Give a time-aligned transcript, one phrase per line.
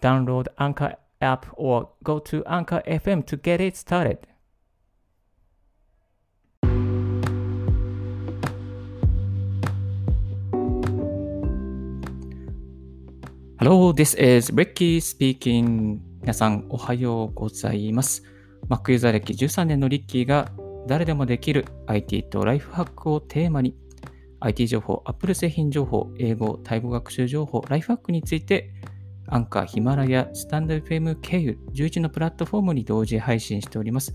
[0.00, 4.18] Download Anchor app or go to Anchor FM to get it started.
[13.58, 15.98] Hello, this is Ricky speaking.
[16.20, 18.22] 皆さん、おはようございます。
[18.68, 20.52] Mac ユーザー歴13年のリッキーが
[20.86, 23.74] 誰でもできる IT とライフハックをテーマに
[24.38, 28.70] IT 情報、Apple 製品情報、英語、タイ語学習情報、ライフハックについて
[29.30, 34.14] アンカー、ヒマラヤ、スタンド FM 経由11のプラットフォームに同時配信しております。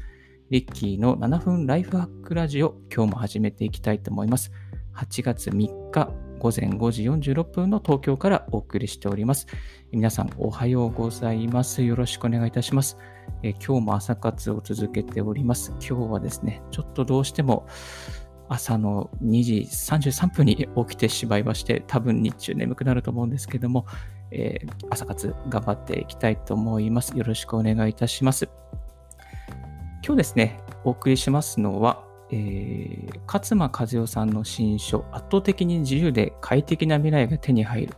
[0.49, 4.51] リッキーの7分ライフハックラジオ、今日も始めていきたいと思います。
[4.95, 9.47] 8月3日午前5時46分の東京からお送りしております。
[9.91, 11.83] 皆さんおはようございます。
[11.83, 12.97] よろしくお願いいたします。
[13.43, 15.71] え今日も朝活を続けております。
[15.79, 17.67] 今日はですね、ちょっとどうしても
[18.53, 23.85] 朝の2時33分に起きてしまいまして、多分日中眠くなると思うんですけども、
[24.31, 27.17] えー、朝活頑張っていきたいと思います。
[27.17, 28.49] よろしくお願いいたします。
[30.05, 37.95] 今日ですね、お送りしますのは、えー、勝間和代さんの新書、圧倒的に自由で快適な未来が手に入る、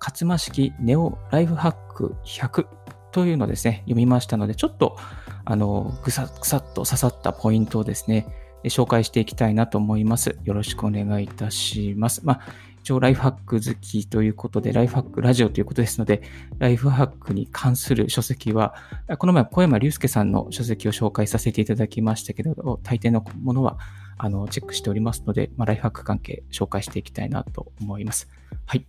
[0.00, 2.66] 勝間式ネオライフハック100
[3.12, 4.96] というのをですね、読みましたので、ちょっと、
[5.44, 8.26] あの、ぐさぐさっと刺さったポイントをですね、
[8.64, 10.36] 紹介していきたいなと思います。
[10.44, 12.22] よろしくお願いいたします。
[12.24, 12.40] まあ、
[12.82, 16.22] 一応ライフハック好きということで、ライフハックラジオということですので、
[16.58, 18.74] ライフハックに関する書籍は、
[19.18, 23.78] この前小山隆介さんの書籍を紹介させていただきましたけど、大抵のものは
[24.18, 28.28] あのチェックしておりますので、まあ、ライフハック関係紹介していきたいなと思います。
[28.66, 28.84] はい。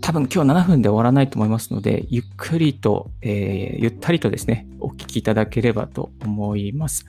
[0.00, 7.04] 多分今日7分で終わらないと思いますので、ゆっくりと、えー、ゆったりとですね、お聞きいただければと思います。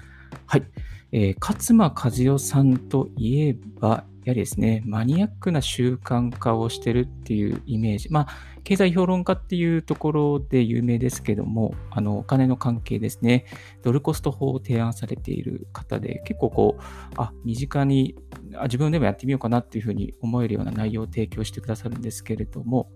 [0.45, 0.63] はい。
[1.12, 8.09] えー、勝間和代さんといえば、やはりですね、マニアックな習慣化をしてるっていうイメージ。
[8.09, 8.28] まあ、
[8.66, 13.46] 経済評論家っていうところで有名ですけども、あの、お金の関係ですね、
[13.84, 16.84] ドルコスト法を提案されている方で、結構こう、
[17.16, 18.16] あ、身近に
[18.56, 22.90] あ、自分でもやってみようかなっていうふうに思えるような内容を提供してくださるんですけれども、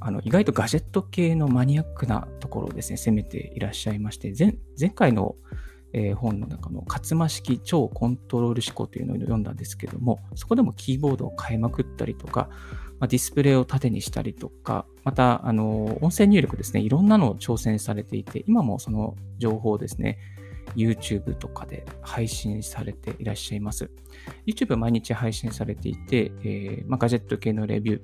[0.00, 5.36] あの意外とガジェット系のマニアックなところをですね、攻めていらっしゃいまして、前前回の
[5.92, 12.48] えー、本の中の勝間式超コントロール思考というのを読んだんですけども、そこでもキーボードを変えまくったりとか、
[12.98, 20.18] まあ、ディスプレイを縦にしたりとか、また、あの、音声入力ですね、いろんなのを挑戦されていて、今もその情報をですね、
[20.76, 23.90] YouTube とかで配信されていらっしゃいます。
[24.46, 28.00] YouTube 毎日配信されていて、えーまあ、ガジェット系のレビュー、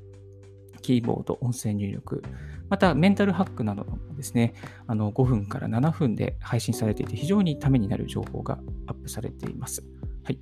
[0.83, 2.23] キーボード、音声入力、
[2.69, 4.55] また、メンタルハックなどもですね、
[4.87, 9.85] あの5分から7分で配信されていて、非常にためになる情報がアップされています。
[10.25, 10.39] はい。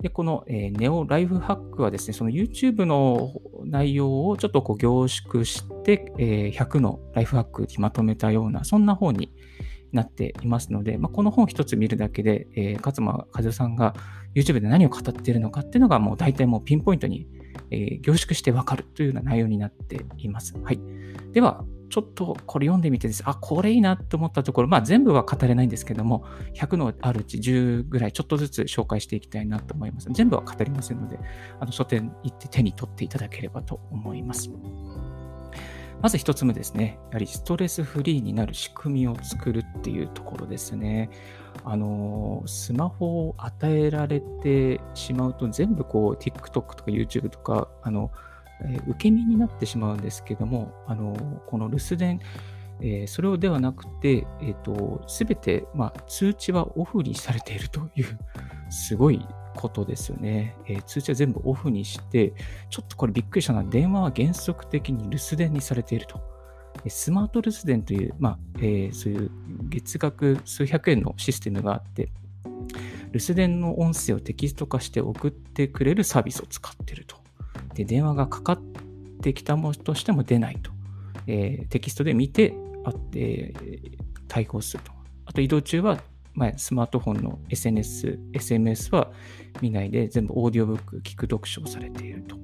[0.00, 3.32] で、この、えー、ネオライフハックはですね、その YouTube の
[3.64, 9.32] 内容をちょっとこう凝縮して、えー、100のライフハックにまとめたような、そんな本に
[9.92, 13.94] なっていますので、まあ、この本一つ見るだけで、えー、勝間和代さんが
[14.34, 17.26] YouTube で何を語っているのかっていうのがもう大体もうピンポイントに、
[17.70, 20.54] えー、凝縮してわかるというような内容になっています。
[20.62, 20.80] はい。
[21.32, 23.22] では、ちょっとこれ読んでみてです。
[23.26, 30.08] あ、これいいなと思ったところ、まあ全部は語れないんですけども、100のあるうち10ぐらいちょっとずつ紹介していきたいなと思います。
[30.12, 31.18] 全部は語りませんので、
[31.58, 34.50] あの書店行って手に取っていただければと思います。
[36.00, 36.98] まず一つ目ですね。
[37.10, 41.10] やはりストレスフリーになる仕組みを作るっていうところですね。
[41.64, 48.10] あの、スマホを与えられてしまうと全部こう TikTok とか YouTube とか、あの、
[48.62, 51.14] えー、受け身になってしまうんですけども、あの
[51.46, 52.20] この留守電、
[52.80, 58.18] えー、それをではなくて、えーと、全て、まあ、通知はオフにされているという、
[58.70, 59.24] すごい
[59.56, 62.32] ことですよね、えー、通知は全部オフにして、
[62.68, 66.39] ちょっとこれびっくりしたのは、電話は原則的に留守電にされていると。
[66.88, 69.30] スマート留守電という、まあえー、そういう
[69.68, 72.10] 月額数百円のシステムがあって、
[73.12, 77.16] 留守電の音声をテキスト化して送ってくれるサービスを使っていると。
[77.74, 78.60] で、電話がかかっ
[79.22, 80.70] てきたものとしても出ないと。
[81.26, 82.54] えー、テキストで見て、
[82.84, 83.54] あって
[84.28, 84.92] 対応すると。
[85.26, 86.00] あと移動中は、
[86.34, 89.12] まあ、スマートフォンの SNS、SMS は
[89.60, 92.36] 見ないで全部オーディオブック、聞く読書をされていると。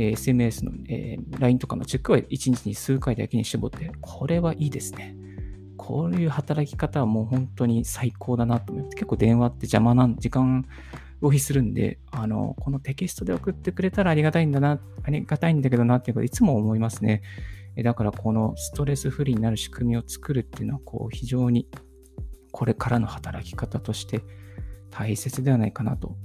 [0.00, 5.16] え、SMS の、え、LINE とかのチェックは1日に数回だけに絞って、これはいいですね。
[5.76, 10.64] こういう働き方はもう本当に最高だなと思って、結構電話って邪魔な時間
[11.20, 17.22] 浪費するんで、あの、このテキストで送ってくれたらありがたいんだな、ありがたいんだけどなっていうこといつも思いますね。
[17.82, 21.68] だからこのストレスフリーになる仕組みを作るっていうのは、こう非常に
[22.52, 24.22] これからの働き方として
[24.90, 26.16] 大切ではないかなと、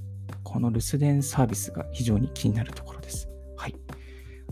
[0.44, 3.33] この留守電サービスが非常に気になるところです。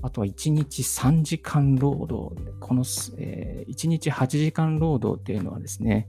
[0.02, 2.34] あとは1日3時間労働。
[2.58, 2.84] この、
[3.18, 6.08] えー、1日8時間労働っていうのはですね、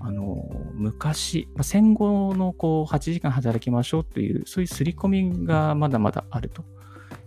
[0.00, 6.64] あの、昔、戦後のこう8時間働きましょうという、そういう刷り込みがまだまだあると。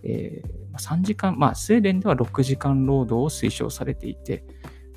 [0.03, 4.43] えー、3時間、まあ、スウェーデンでは6時間労働を推奨されていて、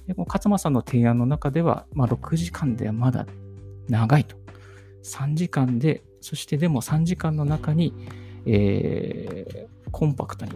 [0.06, 3.26] でこの勝間さんの提案の中では、まあ、6時間ではまだ
[3.88, 4.36] 長いと。
[5.04, 7.92] 3時間で、そしてでも3時間の中に、
[8.46, 10.52] えー、コンパクトに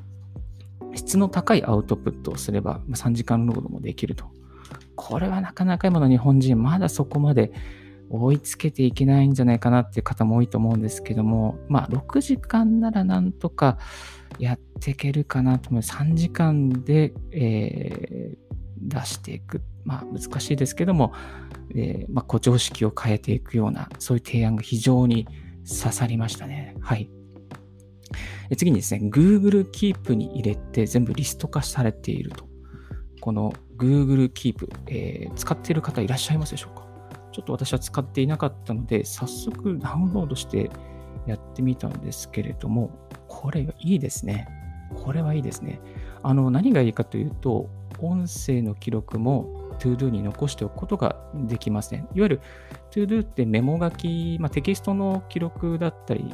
[0.97, 4.27] 質の高いアウトプットをすれば、3時間労働もできると。
[4.95, 7.53] これはなかなか今の日本人、まだそこまで
[8.11, 13.79] 追いつけていけないんじゃないかなっていう方も多いと思うんですけども、まあ、6時間ならなんとか
[14.39, 15.83] やっていけるかなと思う。
[15.83, 19.63] 3時間で、えー、出していく。
[19.85, 21.13] まあ、難しいですけども、
[21.75, 25.27] えー、まあ、誇張式を変えていくような、そういう提案が非常に
[25.69, 26.77] 刺さりましたね。
[26.81, 27.11] はい。
[28.57, 32.47] 次にですね、Google Keep に入れて全部リスト化されていると。
[33.21, 36.87] この Google Keep、えー、使っている方いらっしゃいますでしょうか？
[37.33, 40.71] ちょっと私は使っていなかったので、早速ダウンロードして
[41.27, 42.91] やってみたんですけれども、
[43.29, 44.49] これいいですね。
[44.95, 45.81] これはいいですね。
[46.23, 47.69] あの、何がいいかというと、
[47.99, 52.07] 音声の記録も ToDo に残しておくことができますね。
[52.15, 52.41] いわゆる
[52.91, 56.33] ToDo ってメモ書き、まあ、テキストの記録だったり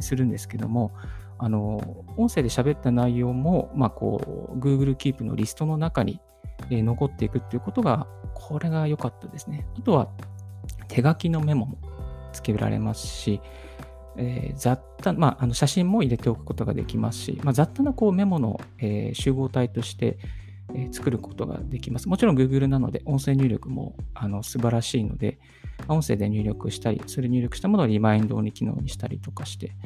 [0.00, 0.92] するんですけども、
[1.38, 6.20] あの、音声で喋った内容も、まあ、こう、Google Keep のリストの中に、
[6.70, 9.66] え、残っていくっていうことが、これが良かったですね。
[9.78, 10.08] あとは、
[10.88, 11.78] 手書きのメモも
[12.32, 13.40] つけられますし、
[14.16, 20.18] えー、雑多、まあ、あの写真も入れておくことができますし、まあ、雑多なこうメモの、えー、集合体として、
[20.90, 22.08] 作ることができます。
[22.08, 25.38] もちろん Google なので音声入力もあの素晴らしいので、
[25.88, 29.76] 音声で入力したり、それ入力したものをリマインドに機能にしたりとかして、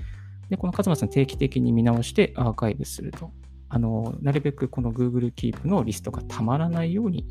[0.49, 3.31] で、この勝間さん定期的に見直してアーカイブすると。
[3.71, 7.27] あの、なるべくこの Google Keep のリストがたまらないように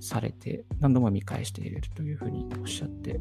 [0.00, 3.20] されて、何度も見返して入れるというふうにおっしゃって、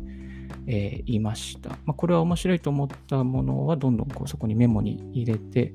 [0.66, 1.70] えー、いました。
[1.70, 5.74] まあ、これは面白いと思ったものは、どんどんこうそこにメモに入れて、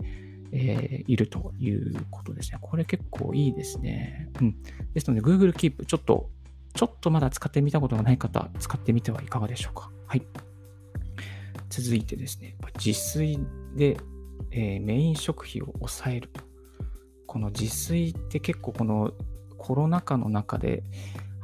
[0.52, 2.58] えー、いるということですね。
[2.60, 4.30] これ結構いいですね。
[4.40, 4.56] うん。
[4.94, 6.30] ですので、Google Keep、ちょっと、
[6.74, 9.90] ちょっとまだ使ってみたことがない方、使ってみてはいかがでしょうか。
[10.06, 10.22] はい。
[11.68, 13.38] 続いてですね、自炊
[13.76, 13.96] で、
[14.50, 16.30] えー、メイン食費を抑える。
[17.26, 19.12] この自炊って結構この
[19.56, 20.82] コロナ禍の中で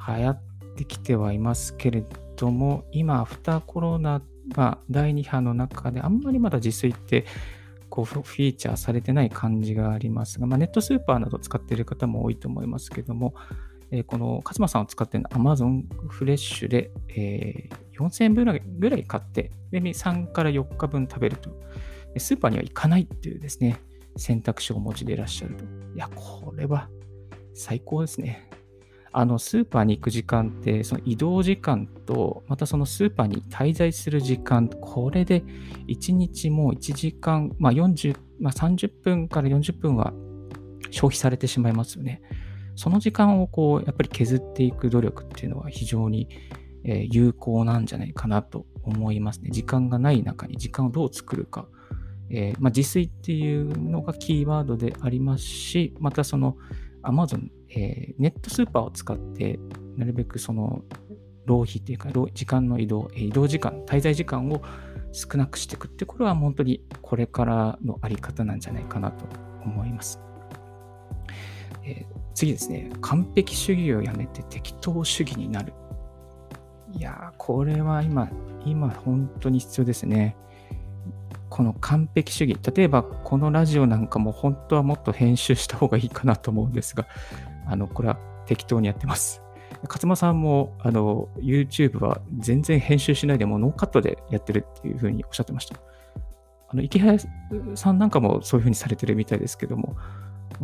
[0.08, 0.40] 流行っ
[0.76, 2.04] てきてはいますけれ
[2.36, 4.20] ども、今、アフターコロナ、
[4.56, 7.24] まあ、第2波の中であんまりまだ自炊って
[7.88, 13.34] こうフィーチャーされてない感じがありますが、まあ、ネットスーパーなど使っている方も多いと思いますけども、
[13.90, 21.50] えー、この勝間さんを使っている Amazon フレッシュで、えー、4000円分ぐらい買って、で3から4日分食べると。
[22.18, 23.78] スーパーには行かないっていうですね、
[24.16, 25.64] 選択肢をお持ちでいらっしゃると。
[25.64, 26.88] いや、これは
[27.54, 28.48] 最高ですね。
[29.18, 35.42] あの、スーパーに行く時間って、その移動時間と、またそのスーパーに滞在する時間、これで
[35.88, 40.12] 1日もう1時間、まあ40、まあ30分から40分は
[40.90, 42.20] 消費されてしまいますよね。
[42.74, 46.28] その時間をこう、やっぱり削っていく努力っていうのは非常に
[46.84, 49.48] 有効なんじゃないかなと思いますね。
[49.50, 51.66] 時間がない中に時間をどう作るか。
[52.28, 56.58] えー、まあ、自炊っていうのがキーワードでありますし、またその
[57.06, 59.58] Amazon、えー、ネットスーパーを使って
[59.96, 60.82] なるべくその
[61.46, 64.62] 浪費っていうか、時間の移動、移動時間、滞在時間を
[65.12, 69.24] 少なくしていくって、これは本当にこれからのあり方なんじゃないかなと
[69.64, 70.20] 思います。
[71.84, 75.72] えー、次ですね、完璧主義をやめて適当主義になる。
[76.92, 78.28] いやこれは今、
[78.64, 80.36] 今本当に必要ですね。
[81.48, 82.58] この完璧主義。
[82.74, 87.06] 例えば、このラジオなんかも本当はもっと編集した方がいいかなと思うんですが、
[87.66, 89.42] あの、これは適当にやってます。
[89.88, 95.76] 勝間さんも、あの、YouTube は全然編集しないでもノーカットでやってるっていうふうにおっしゃってました。
[96.68, 97.18] あの、池原
[97.74, 99.96] さんなんかもそういうふうにされてるみたいですけども、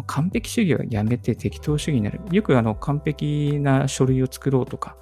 [0.06, 2.20] 完璧主義はやめて適当主義になる。
[2.30, 4.96] よくあの完璧な書類を作ろうとか、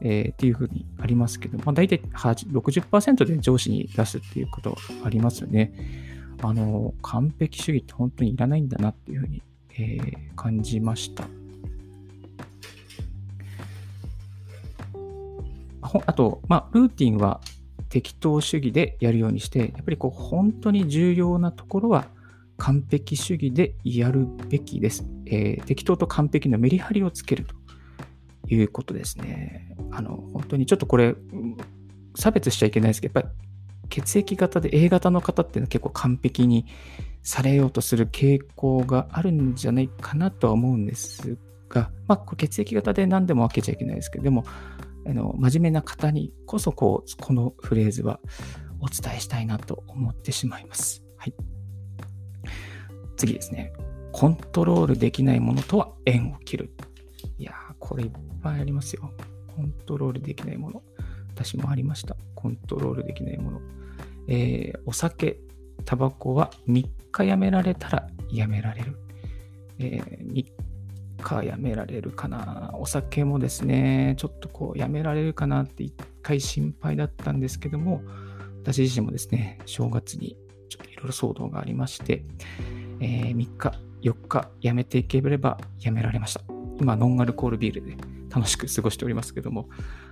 [0.00, 5.72] えー、っていうふうにありますけど、まあ、大体60%で上司に出すっていうことありますよね。
[6.42, 9.42] あの、完璧主義って本当にいらないんだなっていうふうに、
[9.78, 11.24] えー、感じました。
[16.06, 17.40] あと、まあ、ルーティンは
[17.88, 22.06] 適当主義でやるようにして、やっぱりこう本当に重要なところは
[22.56, 25.04] 完璧主義でやるべきです。
[25.26, 27.54] えー、適当と完璧のメリハリをつけると
[28.48, 29.76] いうことですね。
[29.90, 31.14] あの、本当にちょっとこれ、
[32.16, 33.44] 差別しちゃいけないですけど、やっぱり
[33.88, 36.66] 血液型で A 型の方っていうのは結構完璧に
[37.22, 41.36] されようとする傾向があるんじゃないかなとは思うんです
[41.68, 44.44] が、まあ、血液型で何でも分けちゃいけないですけど、でも、
[45.06, 48.20] あの真面目な方にこそこう、このフレーズは
[48.80, 51.02] お伝えしたいなと思ってしまいます。
[51.16, 51.34] はい。
[53.16, 53.72] 次ですね。
[54.12, 56.74] コントロールできないものとは縁を切る。
[57.44, 58.10] いやー、これいっ
[58.42, 59.12] ぱいありますよ。
[59.54, 60.82] コントロールできないもの。
[61.34, 62.16] 私もありました。
[62.34, 63.60] コントロールできないもの。
[64.28, 65.36] えー、お酒、
[65.84, 68.96] タバコは3日やめられたらやめられる。
[69.78, 72.70] えー、3かやめられるかな。
[72.78, 78.00] お酒もですね、ちょっとこうやめられるかなって一回心配だったんですけども、
[78.62, 80.38] 私自身もですね、正月に
[80.70, 82.24] ちょっといろいろ騒動がありまして、
[83.00, 86.53] えー、3日、4日やめていければやめられました。
[86.80, 87.96] 今、ノンアルコールビールで
[88.30, 89.68] 楽しく過ごしておりますけども、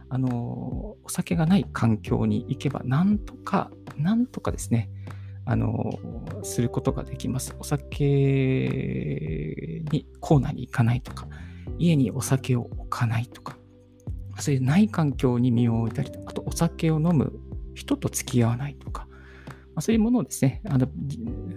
[0.09, 4.91] あの、お酒がない環境に行けば、なんとか、なんとかですね、
[5.45, 5.99] あの、
[6.43, 7.57] することができます。
[7.59, 7.95] お酒
[9.91, 11.27] に、コーナーに行かないとか、
[11.79, 13.57] 家にお酒を置かないとか、
[14.39, 17.33] そういうない環境に身を置いたりとか、あとお酒を飲む
[17.75, 19.07] 人と付き合わないとか、
[19.75, 20.87] まあ、そういうものをですね、あの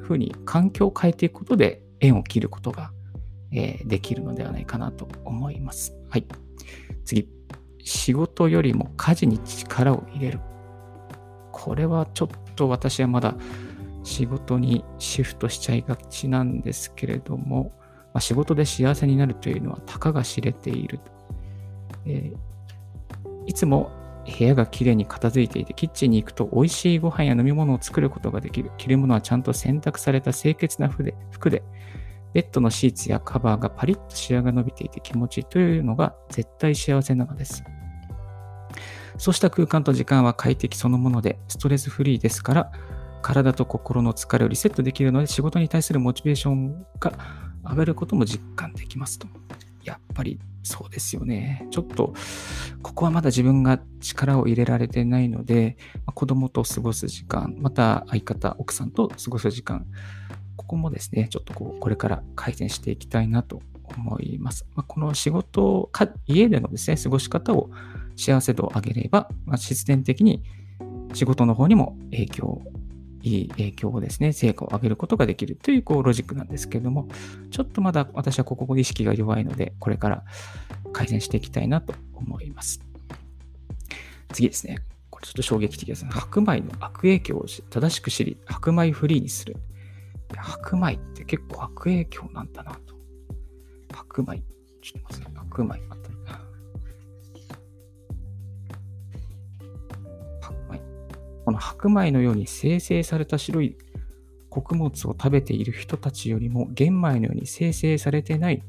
[0.02, 2.92] ふうに環境を変えていくことで縁を切ることが、
[3.52, 5.94] えー、できるのではないかなと思います。
[6.10, 6.26] はい。
[7.04, 7.30] 次。
[7.84, 10.40] 仕事よりも家事に力を入れる。
[11.52, 13.36] これはちょっと私はまだ
[14.04, 17.74] 仕事にシフトしちゃいがちなんですけれども、
[18.14, 21.00] まあ、仕事で幸せになるというのはたかが知れている。
[22.06, 22.38] えー、
[23.46, 23.92] いつも
[24.26, 28.72] 部屋がきれいに片付いていて、キッチンに行くと美味しいご飯や飲み物を作ることができる。
[28.78, 31.62] 着るものはちゃんと洗濯された清潔な服で、服で
[32.36, 37.64] ベッドのシーツやカバーがパリッとシワが伸びていて気持ちいいというのが絶対幸せなのです。
[39.18, 42.72] そうした空間と時間は快適そのもので、ストレスフリーですから、
[43.22, 47.14] 体と心の疲れをリセットできるので、仕事に対するモチベーションが
[47.64, 49.30] 上がることも実感できますと。
[49.86, 51.66] やっぱりそうですよね。
[51.72, 52.14] ちょっと、
[52.84, 55.78] ここはまだ自分が力を入れられてないので、
[56.14, 59.86] 子供と過ごす時間、また相方、奥さんと過ごす時間、
[60.66, 64.66] ここもですね、ちょっとこう、これから改善していきたいなと思います。
[64.74, 67.70] まあ、この仕事か、家でのですね、過ごし方を
[68.16, 70.44] 幸せ度を上げれば、まあ、必然的に
[71.14, 72.62] 仕事の方にも影響
[73.22, 77.08] いい影響をですね、成果を上げることができるというこうロジックなんですけれども、
[77.52, 80.24] ちょっとまだ私はここで意識が弱いので、これから
[80.94, 82.82] 改善していきたいなと思います。
[84.32, 84.78] 次ですね。
[85.10, 86.12] これちょっと衝撃的ですね。
[86.12, 89.58] 白米の悪影響を正しく知り、白米フリーにする。
[90.42, 92.96] 白米って結構悪影響なんだなと。
[93.94, 94.44] 白米。
[94.82, 95.96] ちょっと待って、白米。
[101.46, 103.78] この白米のように生成された白い
[104.50, 108.64] 穀物を食べている人たちよりも玄米のように生成されてない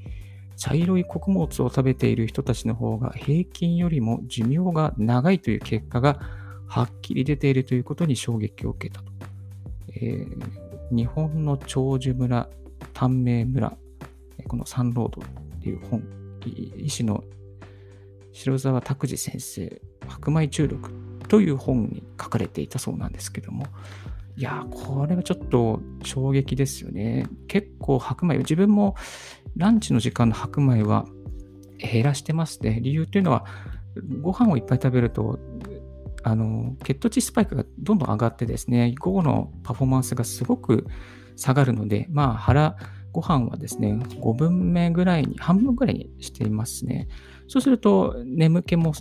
[0.57, 6.19] 茶色い穀物を食べている人たちの方が平均よりも寿命が長いという結果が
[6.67, 9.13] はっきり出ているということに衝撃を受けたと。
[9.95, 12.49] えー、日本の長寿村、
[12.93, 13.77] 短命村、
[14.49, 16.03] このサンロードっていう本、
[16.77, 17.25] 医師の
[18.33, 20.91] 白沢拓司先生、白米中毒
[21.29, 23.67] という本に書かれていたそうなんですけども、
[24.37, 27.27] いやこれはちょっと衝撃ですよね。
[27.49, 28.95] 結構白米、自分も
[29.57, 31.07] ランチの時間の白米は
[31.79, 32.81] 減らしてますね。
[32.83, 33.45] 理由というのは、
[34.21, 35.39] ご飯をいっぱい食べると、
[36.27, 40.85] あの、血糖値スパイクがどんどん上がってですね、午後のパフォーマンスがすごく
[41.37, 42.77] 下がるので、まあ腹、
[43.13, 47.07] ご飯はですね、5分目ぐらいに、半分ぐらいにしていますね。
[47.47, 48.93] そうすると、眠気も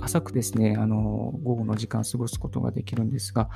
[0.00, 3.50] 浅くですね、あの、午後の時間過ごすことができるんですが、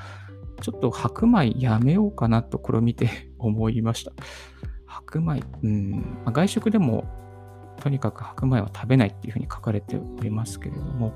[0.61, 4.11] ちょっと白米やめようかなとこれを見て 思いました。
[4.85, 7.05] 白米、うん、外食でも
[7.81, 11.15] とにかく白米は食べないっていうふうに書かれておりますけれども、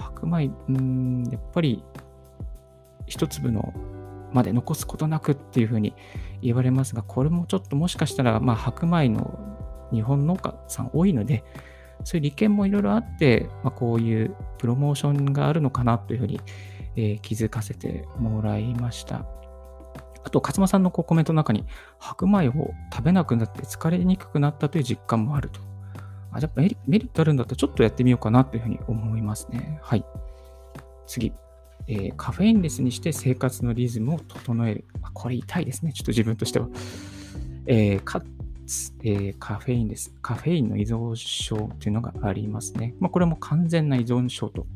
[0.00, 1.82] 白米、うん、やっぱり
[3.06, 3.72] 一粒の
[4.32, 5.94] まで残すことなくっていうふうに
[6.40, 9.38] 言われますが、これもちょっともしかしたら、まあ、白米の
[9.92, 11.44] 日本農家さん多いので、
[12.04, 16.40] そういう利権もいろいろあって、まあ、こういうプロモーションがあるのかなというふうに、
[16.96, 19.26] えー、気づかせてもらいました。
[20.22, 21.64] あと、勝間さんのコメントの中に、
[21.98, 25.69] 白米を食べなくなって疲れにくくなったという実感もあると。
[26.32, 29.78] あ、じゃあメリメリットあるんだったらちょっとやってみようかなというふうに思いますね。
[29.82, 30.04] はい。
[31.06, 31.32] 次。
[31.86, 34.84] えー、カフェインレスにして生活のリズムを整える。
[35.02, 35.92] あこれ痛いですね。
[35.92, 36.68] ちょっと自分としては。
[37.66, 38.22] えー、か
[38.66, 40.14] つ、えー、カフェインです。
[40.22, 42.94] カフェインの依存症というのがありますね。
[43.00, 44.66] まあ、これも完全な依存症と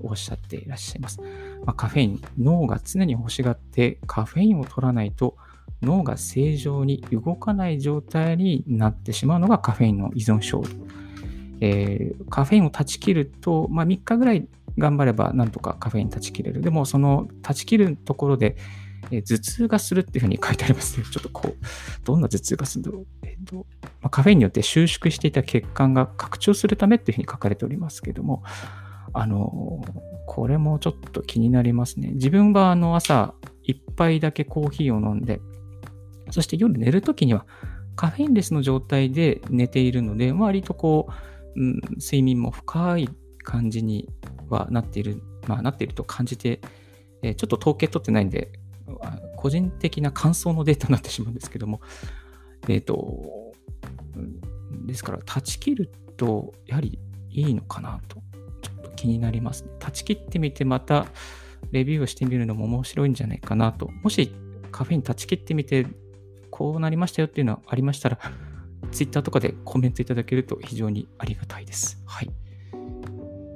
[0.00, 1.20] おっしゃっていらっしゃいます。
[1.64, 5.36] まあ、カフェイン、脳が常に欲しがってカフェインを取らないと
[5.82, 10.62] 脳が正常に動かない状態になってしまうのがカフェインの依存症。
[11.60, 16.60] えー、カフェインを断ち切ると、まあ、3日ぐらい頑張ればなんとかカフェイン断ち切れる。
[16.60, 18.56] でもその断ち切るところで、
[19.10, 21.06] えー、頭痛がするっていうふうに書いてありますね。
[21.10, 21.56] ちょっとこう、
[22.04, 23.06] どんな頭痛がするんだろう。
[23.22, 23.62] えーとま
[24.04, 28.42] あ、カフェインによって収縮していた血管が拡張するためっていうふうに書かれておりますけども、
[29.12, 29.82] あの、
[30.26, 32.10] これもちょっと気になりますね。
[32.12, 35.40] 自分はあの朝一杯だけコーヒーを飲んで、
[36.30, 37.46] そして夜寝るときには
[37.96, 41.08] カフェインレスの状態で寝ているので、割とこ
[41.56, 43.08] う、うん、睡眠も深い
[43.42, 44.08] 感じに
[44.48, 46.60] はなっている、まあなっていると感じて、
[47.22, 48.52] えー、ちょっと統計取ってないんで、
[49.36, 51.80] 個人的な感想のデータになってしまうんですけども、
[52.68, 53.52] えっ、ー、と、
[54.86, 56.98] ですから断ち切るとやはり
[57.30, 58.16] いいのかなと
[58.62, 59.70] ちょっと気になりますね。
[59.78, 61.06] 断ち切ってみてまた
[61.70, 63.90] レビューをしてみるのも面白いんじゃないかなと。
[64.02, 64.32] もし
[64.70, 65.86] カフェイン断ち切ってみて
[66.58, 68.18] こうなりましたよっていうのはありましたら、
[68.90, 72.02] Twitter とかでコメントいただけると非常にありがたいです。
[72.04, 72.30] はい。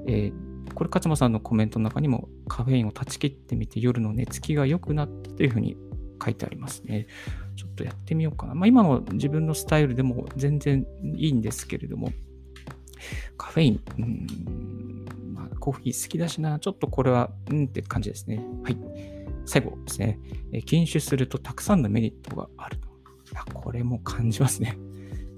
[0.06, 5.76] えー、これ、勝間さんのコメントの中にもカフェインを断ち切ってみて夜の寝つきが良くなったというふうに
[6.24, 7.08] 書いてありますね。
[7.56, 8.54] ちょっとやってみようかな。
[8.54, 12.12] まあ、今の自分のスタイルでも全然いいんですけれども、
[13.36, 18.44] カフェイン、うんまコーヒー好きだしな、ちょっとこれは、うんって感じですね。
[18.62, 18.76] はい。
[19.44, 20.20] 最後ですね。
[20.66, 22.91] 禁酒するとたくさんのメリットがあると。
[23.34, 24.78] や、これも感じますね。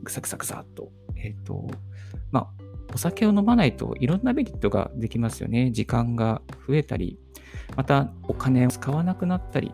[0.02, 0.90] ぐさぐさぐさっと。
[1.16, 1.66] えっ、ー、と、
[2.30, 5.70] まあ、お酒を飲まないといろんなメリットができますよね。
[5.72, 7.18] 時間が増えたり、
[7.76, 9.72] またお金を使わなくなったり、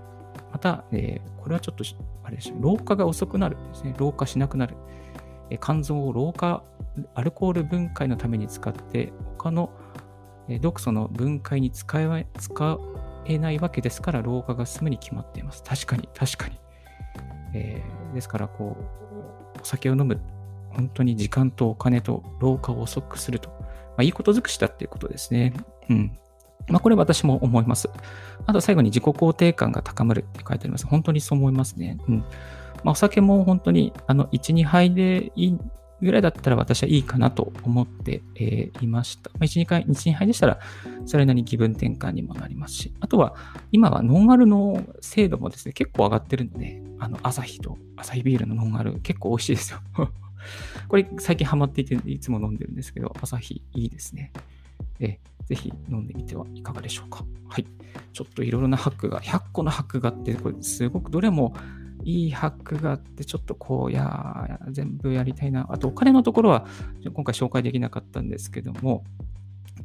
[0.52, 1.84] また、えー、これはちょっと、
[2.24, 3.94] あれでしょ、老化が遅くなるですね。
[3.98, 4.76] 老化しなくなる。
[5.50, 6.62] え肝臓を老化、
[7.14, 9.70] アルコール分解のために使って、他の
[10.50, 12.78] え毒素の分解に使え使
[13.26, 15.62] えないわけですから、老化が進むに決まっています。
[15.62, 16.60] 確かに、確かに。
[17.54, 18.76] えー、ですから、こ
[19.56, 20.20] う、お酒を飲む、
[20.70, 25.52] 本当に時間とお金と老化を遅くすると、まあ、いいこと尽くしだっていうことですね。
[25.88, 26.18] うん。
[26.68, 27.90] まあ、これ私も思います。
[28.46, 30.86] あと最後に自己肯定感が高まるって書いてあります。
[30.86, 31.98] 本当にそう思いますね。
[32.08, 32.18] うん。
[32.84, 35.58] まあ、お酒も本当に、あの、1、2杯でいい
[36.02, 39.30] ぐらいだったら私はいいかなと思って、えー、いました。
[39.34, 40.58] まあ、1、2回、1、2杯でしたら、
[41.06, 43.34] それなりに気分転換にもなりますし、あとは、
[43.72, 49.80] 今はノンアルの精度もですね、結構上がってるので、あの、朝日と、朝日ビールのノンアル結構美味しいですよ。
[50.88, 54.32] これ最近ハマっていて、いつも飲んでるんですけど、朝日いいですね。
[55.00, 57.24] えぜひ飲んでみてはいかがでしょうか。
[57.48, 57.66] はい。
[58.12, 61.54] ちょっといろいろなハックが、100個のハックがあって、これすごくどれも
[62.04, 65.66] いいハックがあって、ちょっとこう、いや、全部やりたいな。
[65.70, 66.66] あと、お金のところは、
[67.14, 69.04] 今回紹介できなかったんですけども、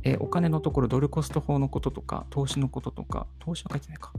[0.03, 4.13] えお金のところ、ドルコスト法のこととか、投資のこととか、投資は書いてないか。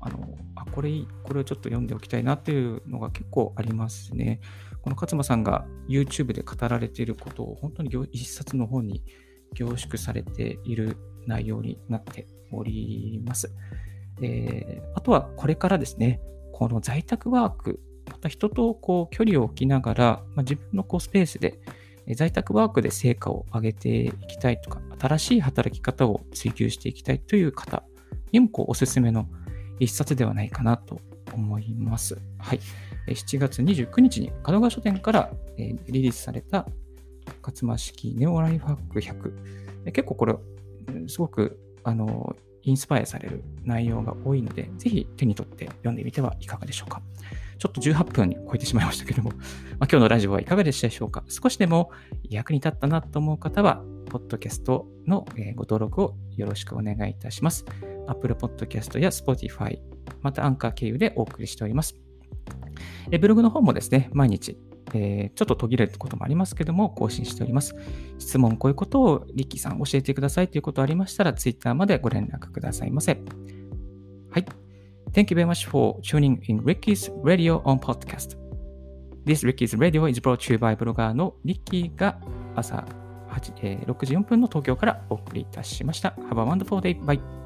[0.00, 4.40] あの、あ、これいい、これをちょっと読んでおきたいなっていうのが結構ありますね。
[4.82, 9.04] この勝間さんが YouTube で語られていることを本当に一冊の本に
[9.54, 13.54] 凝縮されている内容になっております。
[14.20, 16.20] えー、あとはこれからですね、
[16.52, 21.60] この在宅ワーク、また人とこう距離を置きながら、まあ、自分のこうスペースで
[22.14, 27.84] 在宅ワークで成果を上げていきたいとか、新しい働き方を追求していきたいという方
[28.32, 29.26] にもこうおすすめの
[29.78, 31.00] 一冊ではないかなと
[31.32, 32.18] 思います。
[32.38, 32.60] はい。
[33.08, 36.66] 7月29日に角川書店からリリースされた
[37.42, 39.92] 勝間式ネオライフハック100。
[39.92, 40.34] 結構これ、
[41.08, 47.02] すごくあのインスパイアされる内容が多いので、ぜひ手に取って読んでみてはいかがでしょうか。
[47.58, 49.38] ちょっと18分に超えてしまいましたけども、 まあ、
[49.80, 51.24] 今日のラジオはいかがでしたでしょうか？
[51.28, 51.90] 少しでも
[52.28, 57.64] 役に立ったなと思う方は、ポッドキャストのご登録をよろしくお願いいたします。
[58.06, 59.78] Apple Podcast や Spotify、
[60.20, 61.96] またアンカー経由でお送りしております。
[63.20, 64.58] ブログの方もですね、毎日
[64.94, 67.74] えー、ちょっと途切れることもありますけども、更新しております。
[68.18, 73.18] 質問、こういうことをリッキーさん教えてくださいということありましたら、Twitter までご連絡くださいませ。
[74.30, 74.46] はい。
[75.12, 78.36] Thank you very much for tuning in Ricky's Radio on Podcast.
[79.24, 82.18] This Ricky's Radio is brought to you by ブロガーのリッキーが
[82.56, 82.84] 朝
[83.30, 86.14] 8、えー、6時4分の東京からお送りいたしました。
[86.30, 86.98] Have a wonderful day.
[87.04, 87.41] Bye.